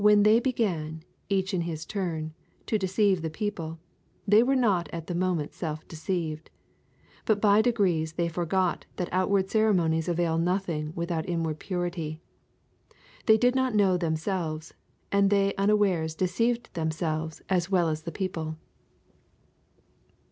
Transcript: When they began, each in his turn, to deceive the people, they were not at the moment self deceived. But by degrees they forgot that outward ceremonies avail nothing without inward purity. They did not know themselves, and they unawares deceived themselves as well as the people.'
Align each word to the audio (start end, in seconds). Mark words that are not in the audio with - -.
When 0.03 0.23
they 0.23 0.39
began, 0.39 1.03
each 1.29 1.53
in 1.53 1.61
his 1.61 1.85
turn, 1.85 2.33
to 2.65 2.79
deceive 2.79 3.21
the 3.21 3.29
people, 3.29 3.77
they 4.27 4.41
were 4.41 4.55
not 4.55 4.89
at 4.91 5.05
the 5.05 5.13
moment 5.13 5.53
self 5.53 5.87
deceived. 5.87 6.49
But 7.25 7.39
by 7.39 7.61
degrees 7.61 8.13
they 8.13 8.27
forgot 8.27 8.87
that 8.95 9.09
outward 9.11 9.51
ceremonies 9.51 10.07
avail 10.09 10.39
nothing 10.39 10.91
without 10.95 11.29
inward 11.29 11.59
purity. 11.59 12.19
They 13.27 13.37
did 13.37 13.53
not 13.53 13.75
know 13.75 13.95
themselves, 13.95 14.73
and 15.11 15.29
they 15.29 15.53
unawares 15.55 16.15
deceived 16.15 16.73
themselves 16.73 17.43
as 17.47 17.69
well 17.69 17.87
as 17.87 18.01
the 18.01 18.11
people.' 18.11 18.57